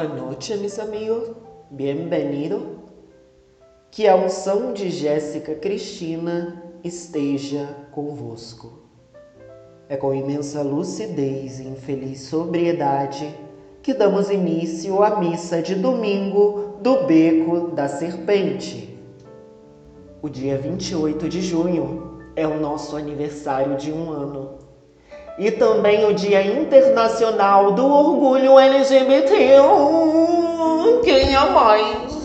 Boa 0.00 0.06
noite, 0.06 0.56
meus 0.56 0.78
amigos. 0.78 1.32
Bem-vindo. 1.68 2.78
Que 3.90 4.06
a 4.06 4.14
unção 4.14 4.72
de 4.72 4.90
Jéssica 4.90 5.56
Cristina 5.56 6.62
esteja 6.84 7.74
convosco. 7.90 8.78
É 9.88 9.96
com 9.96 10.14
imensa 10.14 10.62
lucidez 10.62 11.58
e 11.58 11.64
infeliz 11.64 12.20
sobriedade 12.20 13.34
que 13.82 13.92
damos 13.92 14.30
início 14.30 15.02
à 15.02 15.18
missa 15.18 15.60
de 15.60 15.74
domingo 15.74 16.78
do 16.80 17.02
Beco 17.02 17.72
da 17.72 17.88
Serpente. 17.88 18.96
O 20.22 20.28
dia 20.28 20.56
28 20.58 21.28
de 21.28 21.42
junho 21.42 22.20
é 22.36 22.46
o 22.46 22.60
nosso 22.60 22.96
aniversário 22.96 23.76
de 23.76 23.90
um 23.90 24.12
ano 24.12 24.58
e 25.38 25.52
também 25.52 26.04
o 26.04 26.12
Dia 26.12 26.44
Internacional 26.44 27.72
do 27.72 27.86
Orgulho 27.86 28.58
LGBT. 28.58 29.34
Quem 31.04 31.34
é 31.34 31.50
mais? 31.50 32.18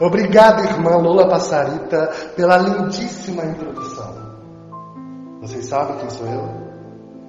Obrigado, 0.00 0.64
irmã 0.64 0.96
Lula 0.96 1.28
Passarita, 1.28 2.10
pela 2.36 2.56
lindíssima 2.58 3.44
introdução. 3.44 4.14
Vocês 5.40 5.66
sabem 5.66 5.96
quem 5.98 6.10
sou 6.10 6.26
eu? 6.26 6.64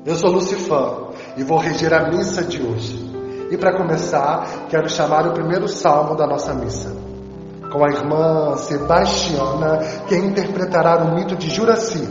Eu 0.06 0.16
sou 0.16 0.32
Lucifer 0.32 0.94
e 1.36 1.44
vou 1.44 1.58
reger 1.58 1.94
a 1.94 2.10
missa 2.10 2.44
de 2.44 2.62
hoje. 2.62 3.12
E 3.50 3.58
para 3.58 3.76
começar, 3.78 4.68
quero 4.70 4.90
chamar 4.90 5.28
o 5.28 5.34
primeiro 5.34 5.68
salmo 5.68 6.16
da 6.16 6.28
nossa 6.28 6.54
missa 6.54 7.05
com 7.76 7.84
a 7.84 7.90
irmã 7.90 8.56
Sebastiana, 8.56 9.80
que 10.08 10.16
interpretará 10.16 11.04
o 11.04 11.14
mito 11.14 11.36
de 11.36 11.50
Juraci, 11.50 12.08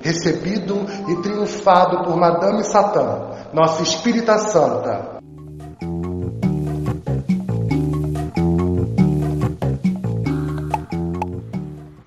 recebido 0.00 0.86
e 1.08 1.16
triunfado 1.22 2.04
por 2.04 2.16
Madame 2.16 2.62
Satã, 2.62 3.30
nossa 3.52 3.82
Espírita 3.82 4.38
Santa. 4.38 5.18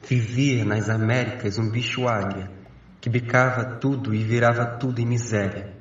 Vivia 0.03 0.63
nas 0.63 0.89
Américas 0.89 1.59
um 1.59 1.69
bicho 1.69 2.07
águia, 2.07 2.49
que 3.01 3.09
bicava 3.09 3.77
tudo 3.77 4.15
e 4.15 4.23
virava 4.23 4.77
tudo 4.77 5.01
em 5.01 5.05
miséria. 5.05 5.73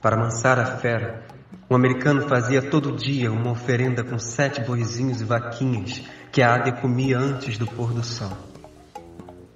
Para 0.00 0.16
amansar 0.16 0.58
a 0.58 0.64
fera, 0.64 1.23
um 1.68 1.74
americano 1.74 2.28
fazia 2.28 2.60
todo 2.60 2.92
dia 2.92 3.32
uma 3.32 3.52
oferenda 3.52 4.04
com 4.04 4.18
sete 4.18 4.60
boizinhos 4.60 5.20
e 5.20 5.24
vaquinhas 5.24 6.02
que 6.30 6.42
a 6.42 6.54
águia 6.54 6.72
comia 6.72 7.18
antes 7.18 7.56
do 7.56 7.66
pôr 7.66 7.92
do 7.92 8.04
sol. 8.04 8.32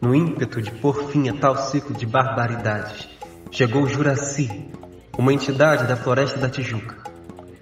No 0.01 0.15
ímpeto 0.15 0.63
de 0.63 0.71
pôr 0.71 1.11
fim 1.11 1.29
a 1.29 1.35
tal 1.35 1.57
ciclo 1.57 1.95
de 1.95 2.07
barbaridades, 2.07 3.09
chegou 3.51 3.87
Juraci, 3.87 4.71
uma 5.19 5.33
entidade 5.33 5.87
da 5.87 5.97
floresta 5.97 6.39
da 6.39 6.49
Tijuca. 6.49 6.97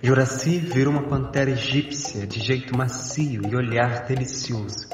Juraci 0.02 0.58
virou 0.58 0.92
uma 0.92 1.08
pantera 1.08 1.50
egípcia 1.50 2.26
de 2.26 2.38
jeito 2.38 2.76
macio 2.76 3.42
e 3.50 3.56
olhar 3.56 4.04
delicioso, 4.04 4.86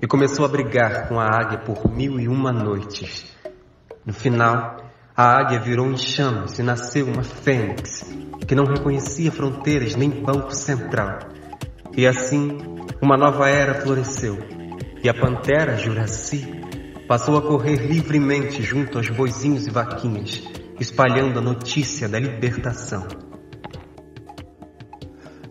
e 0.00 0.06
começou 0.06 0.44
a 0.44 0.48
brigar 0.48 1.08
com 1.08 1.18
a 1.18 1.26
águia 1.26 1.58
por 1.58 1.90
mil 1.90 2.18
e 2.20 2.28
uma 2.28 2.52
noites. 2.52 3.26
No 4.04 4.12
final, 4.12 4.85
a 5.16 5.38
águia 5.38 5.58
virou 5.58 5.90
em 5.90 5.96
chamas 5.96 6.58
e 6.58 6.62
nasceu 6.62 7.06
uma 7.06 7.22
fênix, 7.22 8.04
que 8.46 8.54
não 8.54 8.64
reconhecia 8.64 9.32
fronteiras 9.32 9.96
nem 9.96 10.10
banco 10.10 10.54
central. 10.54 11.20
E 11.96 12.06
assim 12.06 12.58
uma 13.00 13.16
nova 13.16 13.48
era 13.48 13.80
floresceu 13.80 14.36
e 15.02 15.08
a 15.08 15.14
pantera 15.14 15.78
Juraci 15.78 16.46
passou 17.08 17.38
a 17.38 17.42
correr 17.42 17.76
livremente 17.76 18.62
junto 18.62 18.98
aos 18.98 19.08
boizinhos 19.08 19.66
e 19.66 19.70
vaquinhas, 19.70 20.42
espalhando 20.78 21.38
a 21.38 21.42
notícia 21.42 22.08
da 22.08 22.18
libertação. 22.18 23.06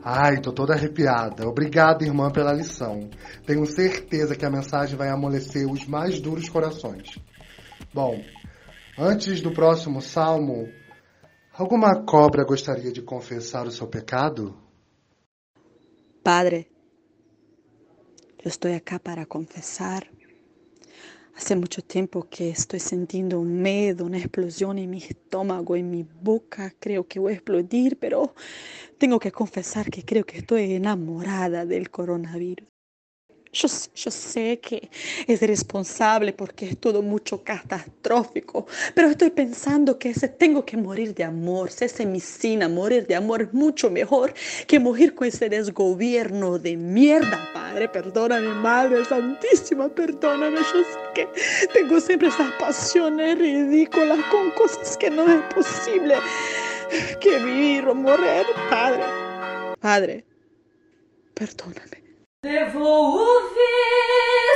Ai, 0.03 0.39
tô 0.39 0.51
toda 0.51 0.75
arrepiada. 0.75 1.47
Obrigada, 1.47 2.05
irmã, 2.05 2.29
pela 2.29 2.53
lição. 2.53 3.09
Tenho 3.47 3.65
certeza 3.65 4.35
que 4.35 4.45
a 4.45 4.51
mensagem 4.51 4.95
vai 4.95 5.09
amolecer 5.09 5.65
os 5.67 5.87
mais 5.87 6.19
duros 6.19 6.47
corações. 6.47 7.17
Bom, 7.91 8.21
antes 8.97 9.41
do 9.41 9.51
próximo 9.51 10.01
salmo, 10.01 10.69
alguma 11.53 12.03
cobra 12.03 12.43
gostaria 12.43 12.91
de 12.91 13.01
confessar 13.01 13.67
o 13.67 13.71
seu 13.71 13.87
pecado? 13.87 14.57
Padre, 16.23 16.67
Yo 18.45 18.49
estoy 18.49 18.73
acá 18.73 18.99
para 18.99 19.25
confesar. 19.25 20.07
Hace 21.35 21.55
mucho 21.55 21.81
tiempo 21.81 22.27
que 22.29 22.49
estoy 22.49 22.79
sintiendo 22.79 23.39
un 23.39 23.59
miedo, 23.59 24.05
una 24.05 24.19
explosión 24.19 24.77
en 24.77 24.91
mi 24.91 24.99
estómago, 24.99 25.75
en 25.75 25.89
mi 25.89 26.03
boca. 26.03 26.71
Creo 26.79 27.07
que 27.07 27.19
voy 27.19 27.33
a 27.33 27.35
explodir, 27.37 27.97
pero 27.97 28.35
tengo 28.99 29.17
que 29.17 29.31
confesar 29.31 29.89
que 29.89 30.05
creo 30.05 30.25
que 30.25 30.37
estoy 30.37 30.73
enamorada 30.73 31.65
del 31.65 31.89
coronavirus. 31.89 32.67
Yo, 33.55 33.69
yo, 33.95 34.11
sé 34.11 34.59
que 34.59 34.89
es 35.25 35.39
responsable 35.39 36.33
porque 36.33 36.67
es 36.67 36.77
todo 36.77 37.01
mucho 37.01 37.41
catastrófico, 37.41 38.67
pero 38.93 39.07
estoy 39.07 39.29
pensando 39.29 39.97
que 39.97 40.09
ese 40.09 40.27
tengo 40.27 40.65
que 40.65 40.75
morir 40.75 41.15
de 41.15 41.23
amor, 41.23 41.69
esa 41.69 41.85
es 41.85 42.05
mi 42.05 42.19
sina, 42.19 42.67
morir 42.67 43.07
de 43.07 43.15
amor 43.15 43.43
es 43.43 43.53
mucho 43.53 43.89
mejor 43.89 44.33
que 44.67 44.77
morir 44.77 45.15
con 45.15 45.29
ese 45.29 45.47
desgobierno 45.47 46.59
de 46.59 46.75
mierda, 46.75 47.49
Padre, 47.53 47.87
perdóname, 47.87 48.49
Madre 48.55 49.05
Santísima, 49.05 49.87
perdóname, 49.87 50.57
yo 50.57 50.83
sé 50.83 50.99
que 51.13 51.29
tengo 51.73 52.01
siempre 52.01 52.27
esas 52.27 52.51
pasiones 52.59 53.39
ridículas 53.39 54.19
con 54.29 54.51
cosas 54.51 54.97
que 54.97 55.09
no 55.09 55.31
es 55.31 55.41
posible 55.53 56.15
que 57.21 57.39
vivir 57.39 57.87
o 57.87 57.95
morir, 57.95 58.45
Padre, 58.69 59.03
Padre, 59.79 60.25
perdóname. 61.33 62.04
Devo 62.45 62.79
ouvir 62.79 63.57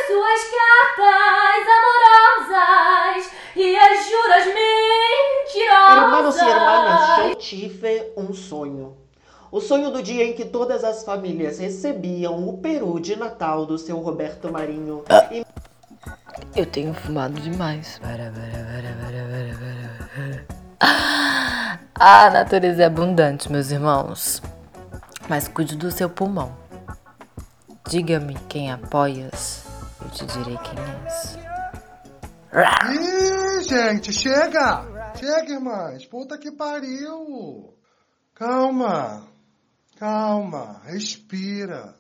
suas 0.06 0.42
cartas 0.54 1.66
amorosas 2.46 3.32
e 3.56 3.76
as 3.76 4.08
juras 4.08 4.46
mentirosas. 4.46 5.98
Hermanos 5.98 6.38
e 6.38 6.48
hermanas, 6.48 7.20
eu 7.26 7.36
tive 7.38 8.14
um 8.16 8.32
sonho. 8.32 8.96
O 9.52 9.60
sonho 9.60 9.90
do 9.90 10.04
dia 10.04 10.24
em 10.24 10.34
que 10.34 10.46
todas 10.46 10.84
as 10.84 11.04
famílias 11.04 11.58
recebiam 11.58 12.48
o 12.48 12.60
peru 12.60 13.00
de 13.00 13.16
Natal 13.16 13.66
do 13.66 13.76
seu 13.80 13.98
Roberto 13.98 14.52
Marinho. 14.52 15.04
Ah. 15.10 15.28
E... 15.32 15.44
Eu 16.56 16.68
tenho 16.68 16.94
fumado 16.94 17.42
demais. 17.42 17.98
Para, 17.98 18.32
a 21.96 22.30
natureza 22.30 22.84
é 22.84 22.86
abundante, 22.86 23.52
meus 23.52 23.72
irmãos. 23.72 24.44
Mas 25.28 25.48
cuide 25.48 25.76
do 25.76 25.90
seu 25.90 26.08
pulmão. 26.08 26.69
Diga-me 27.90 28.36
quem 28.48 28.72
apoias, 28.72 29.66
eu 30.00 30.10
te 30.12 30.24
direi 30.28 30.58
quem 30.60 30.78
és. 31.06 31.40
Ih, 32.94 33.64
gente, 33.64 34.14
chega! 34.14 34.86
Chega, 35.16 35.54
irmãs! 35.54 36.06
Puta 36.06 36.38
que 36.38 36.52
pariu! 36.52 37.74
Calma, 38.36 39.28
calma, 39.98 40.82
respira. 40.86 41.96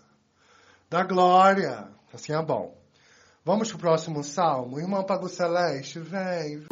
Dá 0.91 1.03
glória. 1.03 1.87
Assim 2.13 2.33
é 2.33 2.41
bom. 2.43 2.77
Vamos 3.43 3.69
pro 3.69 3.79
próximo 3.79 4.23
salmo? 4.23 4.79
Irmão 4.79 5.03
Pago 5.03 5.27
Celeste, 5.27 5.99
vem. 5.99 6.67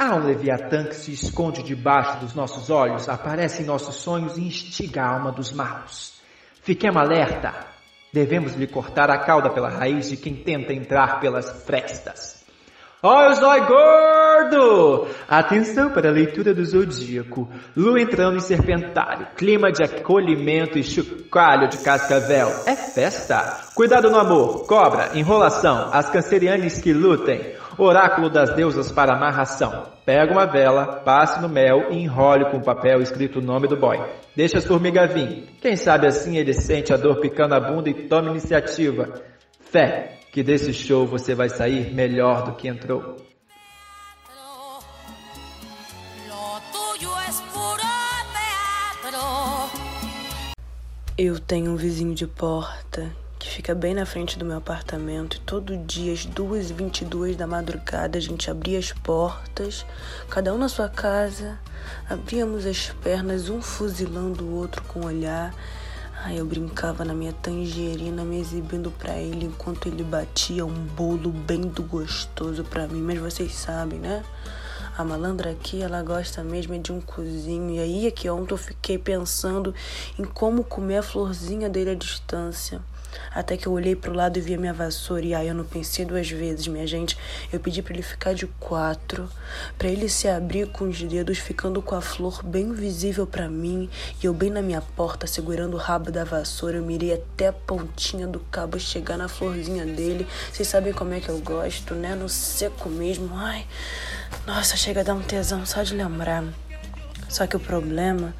Há 0.00 0.14
um 0.14 0.24
Leviatã 0.24 0.84
que 0.84 0.96
se 0.96 1.12
esconde 1.12 1.62
debaixo 1.62 2.20
dos 2.20 2.34
nossos 2.34 2.70
olhos, 2.70 3.06
aparece 3.06 3.62
em 3.62 3.66
nossos 3.66 3.96
sonhos 3.96 4.38
e 4.38 4.40
instiga 4.40 5.02
a 5.02 5.12
alma 5.12 5.30
dos 5.30 5.52
maus. 5.52 6.14
Fiquemos 6.62 7.02
alerta. 7.02 7.52
Devemos 8.10 8.54
lhe 8.54 8.66
cortar 8.66 9.10
a 9.10 9.18
cauda 9.18 9.50
pela 9.50 9.68
raiz 9.68 10.08
de 10.08 10.16
quem 10.16 10.36
tenta 10.36 10.72
entrar 10.72 11.20
pelas 11.20 11.50
frestas. 11.66 12.42
Ó, 13.02 13.28
oh, 13.28 13.34
zóio 13.34 13.66
gordo! 13.66 15.06
Atenção 15.28 15.90
para 15.90 16.08
a 16.08 16.12
leitura 16.12 16.54
do 16.54 16.64
zodíaco. 16.64 17.50
Lua 17.76 18.00
entrando 18.00 18.36
em 18.36 18.40
serpentário. 18.40 19.26
Clima 19.36 19.70
de 19.70 19.82
acolhimento 19.84 20.78
e 20.78 20.82
chocalho 20.82 21.68
de 21.68 21.76
cascavel. 21.78 22.48
É 22.66 22.74
festa. 22.74 23.68
Cuidado 23.74 24.10
no 24.10 24.18
amor. 24.18 24.66
Cobra, 24.66 25.10
enrolação. 25.14 25.90
As 25.92 26.08
cancerianes 26.10 26.78
que 26.78 26.92
lutem. 26.92 27.54
Oráculo 27.82 28.28
das 28.28 28.54
deusas 28.54 28.92
para 28.92 29.14
amarração. 29.14 29.86
Pega 30.04 30.30
uma 30.30 30.44
vela, 30.44 31.00
passe 31.02 31.40
no 31.40 31.48
mel 31.48 31.90
e 31.90 31.96
enrole 31.96 32.44
com 32.50 32.60
papel 32.60 33.00
escrito 33.00 33.38
o 33.38 33.42
nome 33.42 33.66
do 33.66 33.74
boy. 33.74 33.98
Deixa 34.36 34.58
as 34.58 34.66
formigas 34.66 35.10
vir. 35.10 35.48
Quem 35.62 35.76
sabe 35.76 36.06
assim 36.06 36.36
ele 36.36 36.52
sente 36.52 36.92
a 36.92 36.98
dor 36.98 37.20
picando 37.20 37.54
a 37.54 37.60
bunda 37.60 37.88
e 37.88 38.06
toma 38.06 38.28
iniciativa. 38.28 39.22
Fé, 39.60 40.18
que 40.30 40.42
desse 40.42 40.74
show 40.74 41.06
você 41.06 41.34
vai 41.34 41.48
sair 41.48 41.94
melhor 41.94 42.44
do 42.44 42.52
que 42.52 42.68
entrou. 42.68 43.16
Eu 51.16 51.40
tenho 51.40 51.72
um 51.72 51.76
vizinho 51.76 52.14
de 52.14 52.26
porta 52.26 53.10
que 53.40 53.48
fica 53.48 53.74
bem 53.74 53.94
na 53.94 54.04
frente 54.04 54.38
do 54.38 54.44
meu 54.44 54.58
apartamento 54.58 55.38
e 55.38 55.40
todo 55.40 55.74
dia 55.78 56.12
às 56.12 56.26
2h22 56.26 57.34
da 57.34 57.46
madrugada 57.46 58.18
a 58.18 58.20
gente 58.20 58.50
abria 58.50 58.78
as 58.78 58.92
portas, 58.92 59.86
cada 60.28 60.52
um 60.52 60.58
na 60.58 60.68
sua 60.68 60.90
casa, 60.90 61.58
abríamos 62.08 62.66
as 62.66 62.90
pernas, 63.02 63.48
um 63.48 63.62
fuzilando 63.62 64.44
o 64.44 64.54
outro 64.56 64.82
com 64.82 65.00
o 65.00 65.06
olhar. 65.06 65.54
Aí 66.22 66.36
eu 66.36 66.44
brincava 66.44 67.02
na 67.02 67.14
minha 67.14 67.32
tangerina, 67.32 68.22
me 68.24 68.38
exibindo 68.38 68.90
para 68.90 69.16
ele 69.16 69.46
enquanto 69.46 69.88
ele 69.88 70.04
batia 70.04 70.66
um 70.66 70.84
bolo 70.88 71.30
bem 71.30 71.62
do 71.62 71.82
gostoso 71.82 72.62
para 72.62 72.86
mim, 72.86 73.00
mas 73.00 73.18
vocês 73.18 73.54
sabem, 73.54 73.98
né? 73.98 74.22
A 74.98 75.02
malandra 75.02 75.50
aqui, 75.50 75.80
ela 75.80 76.02
gosta 76.02 76.44
mesmo 76.44 76.78
de 76.78 76.92
um 76.92 77.00
cozinho. 77.00 77.70
E 77.70 77.78
aí 77.78 78.06
é 78.06 78.10
que 78.10 78.28
ontem 78.28 78.52
eu 78.52 78.58
fiquei 78.58 78.98
pensando 78.98 79.74
em 80.18 80.24
como 80.24 80.62
comer 80.62 80.98
a 80.98 81.02
florzinha 81.02 81.70
dele 81.70 81.92
à 81.92 81.94
distância. 81.94 82.82
Até 83.32 83.56
que 83.56 83.66
eu 83.66 83.72
olhei 83.72 83.94
pro 83.94 84.12
lado 84.12 84.38
e 84.38 84.40
vi 84.40 84.54
a 84.54 84.58
minha 84.58 84.72
vassoura. 84.72 85.24
E 85.24 85.34
aí 85.34 85.48
eu 85.48 85.54
não 85.54 85.64
pensei 85.64 86.04
duas 86.04 86.30
vezes, 86.30 86.66
minha 86.66 86.86
gente. 86.86 87.16
Eu 87.52 87.60
pedi 87.60 87.82
para 87.82 87.94
ele 87.94 88.02
ficar 88.02 88.34
de 88.34 88.46
quatro, 88.58 89.28
para 89.78 89.88
ele 89.88 90.08
se 90.08 90.28
abrir 90.28 90.68
com 90.68 90.88
os 90.88 91.02
dedos, 91.02 91.38
ficando 91.38 91.80
com 91.80 91.94
a 91.94 92.00
flor 92.00 92.42
bem 92.44 92.72
visível 92.72 93.26
para 93.26 93.48
mim. 93.48 93.88
E 94.22 94.26
eu 94.26 94.34
bem 94.34 94.50
na 94.50 94.62
minha 94.62 94.80
porta, 94.80 95.26
segurando 95.26 95.74
o 95.74 95.78
rabo 95.78 96.10
da 96.10 96.24
vassoura. 96.24 96.76
Eu 96.76 96.84
mirei 96.84 97.14
até 97.14 97.48
a 97.48 97.52
pontinha 97.52 98.26
do 98.26 98.40
cabo 98.50 98.78
chegar 98.78 99.16
na 99.16 99.28
florzinha 99.28 99.86
dele. 99.86 100.26
Vocês 100.52 100.68
sabem 100.68 100.92
como 100.92 101.14
é 101.14 101.20
que 101.20 101.28
eu 101.28 101.38
gosto, 101.40 101.94
né? 101.94 102.14
No 102.14 102.28
seco 102.28 102.88
mesmo. 102.88 103.30
Ai, 103.34 103.66
nossa, 104.46 104.76
chega 104.76 105.00
a 105.00 105.04
dar 105.04 105.14
um 105.14 105.22
tesão 105.22 105.64
só 105.64 105.82
de 105.82 105.94
lembrar. 105.94 106.44
Só 107.28 107.46
que 107.46 107.56
o 107.56 107.60
problema 107.60 108.34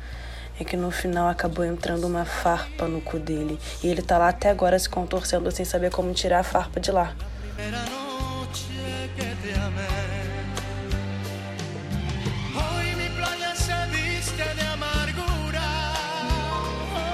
é 0.60 0.64
que 0.64 0.76
no 0.76 0.90
final 0.90 1.28
acabou 1.28 1.64
entrando 1.64 2.06
uma 2.06 2.24
farpa 2.24 2.86
no 2.86 3.00
cu 3.00 3.18
dele. 3.18 3.58
E 3.82 3.88
ele 3.88 4.02
tá 4.02 4.18
lá 4.18 4.28
até 4.28 4.50
agora 4.50 4.78
se 4.78 4.88
contorcendo 4.88 5.50
sem 5.50 5.64
saber 5.64 5.90
como 5.90 6.12
tirar 6.12 6.40
a 6.40 6.44
farpa 6.44 6.78
de 6.78 6.90
lá. 6.92 7.14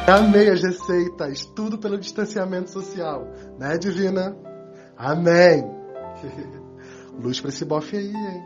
Amei 0.08 0.50
as 0.50 0.62
receitas, 0.62 1.46
tudo 1.46 1.78
pelo 1.78 1.98
distanciamento 1.98 2.70
social, 2.70 3.26
né, 3.58 3.76
Divina? 3.76 4.36
Amém! 4.96 5.64
Luz 7.20 7.40
pra 7.40 7.48
esse 7.48 7.64
bofe 7.64 7.96
aí, 7.96 8.06
hein? 8.06 8.44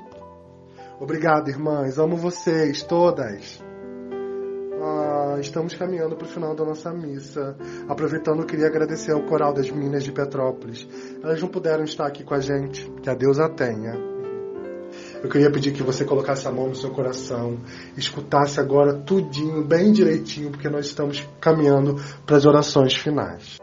Obrigado, 0.99 1.49
irmãs. 1.49 1.99
Amo 1.99 2.17
vocês, 2.17 2.83
todas 2.83 3.63
estamos 5.41 5.75
caminhando 5.75 6.17
para 6.17 6.27
o 6.27 6.31
final 6.31 6.55
da 6.55 6.65
nossa 6.65 6.93
missa. 6.93 7.57
Aproveitando, 7.89 8.41
eu 8.41 8.47
queria 8.47 8.67
agradecer 8.67 9.13
ao 9.13 9.23
coral 9.23 9.53
das 9.53 9.71
meninas 9.71 10.05
de 10.05 10.13
Petrópolis. 10.13 10.87
Elas 11.23 11.41
não 11.41 11.49
puderam 11.49 11.85
estar 11.85 12.07
aqui 12.07 12.23
com 12.23 12.35
a 12.35 12.41
gente, 12.41 12.91
que 13.03 13.11
a 13.11 13.15
Deus 13.15 13.39
a 13.39 13.49
tenha. 13.49 14.11
Eu 15.23 15.29
queria 15.29 15.51
pedir 15.51 15.73
que 15.73 15.83
você 15.83 16.05
colocasse 16.05 16.49
a 16.49 16.53
mão 16.53 16.69
no 16.69 16.75
seu 16.75 16.91
coração, 16.91 17.59
escutasse 17.97 18.59
agora 18.59 18.95
tudinho, 18.95 19.63
bem 19.63 19.93
direitinho, 19.93 20.51
porque 20.51 20.69
nós 20.69 20.87
estamos 20.87 21.27
caminhando 21.41 21.97
para 22.25 22.37
as 22.37 22.47
orações 22.47 22.95
finais. 22.95 23.59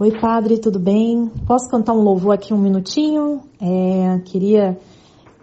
Oi, 0.00 0.12
padre, 0.20 0.58
tudo 0.58 0.78
bem? 0.78 1.28
Posso 1.44 1.68
cantar 1.68 1.92
um 1.92 2.02
louvor 2.02 2.32
aqui 2.32 2.54
um 2.54 2.58
minutinho? 2.58 3.42
É, 3.60 4.20
queria 4.24 4.78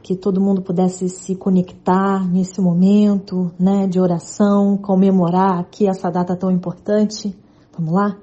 que 0.05 0.15
todo 0.15 0.39
mundo 0.39 0.61
pudesse 0.61 1.09
se 1.09 1.35
conectar 1.35 2.23
nesse 2.31 2.61
momento, 2.61 3.51
né, 3.59 3.87
de 3.87 3.99
oração, 3.99 4.77
comemorar 4.77 5.59
aqui 5.59 5.87
essa 5.89 6.11
data 6.11 6.35
tão 6.35 6.51
importante. 6.51 7.35
Vamos 7.75 7.91
lá? 7.91 8.15